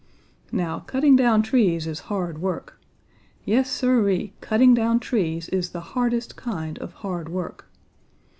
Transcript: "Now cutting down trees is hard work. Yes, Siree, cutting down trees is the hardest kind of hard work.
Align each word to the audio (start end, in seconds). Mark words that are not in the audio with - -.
"Now 0.51 0.79
cutting 0.79 1.15
down 1.15 1.43
trees 1.43 1.85
is 1.85 1.99
hard 2.09 2.39
work. 2.39 2.81
Yes, 3.45 3.69
Siree, 3.69 4.33
cutting 4.41 4.73
down 4.73 4.99
trees 4.99 5.47
is 5.49 5.69
the 5.73 5.79
hardest 5.93 6.35
kind 6.35 6.79
of 6.79 6.91
hard 7.05 7.29
work. 7.29 7.67